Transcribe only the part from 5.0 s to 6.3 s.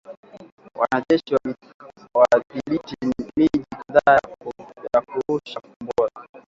kurusha Kombora